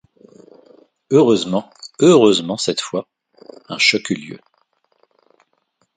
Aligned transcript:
Heureusement,— 1.11 1.69
heureusement 1.99 2.57
cette 2.57 2.81
fois,— 2.81 3.07
un 3.69 3.77
choc 3.77 4.09
eut 4.09 4.15
lieu. 4.15 4.39